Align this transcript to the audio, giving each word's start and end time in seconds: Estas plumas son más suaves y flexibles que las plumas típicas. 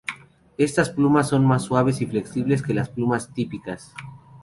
Estas 0.57 0.89
plumas 0.89 1.29
son 1.29 1.45
más 1.45 1.61
suaves 1.61 2.01
y 2.01 2.07
flexibles 2.07 2.63
que 2.63 2.73
las 2.73 2.89
plumas 2.89 3.31
típicas. 3.35 3.93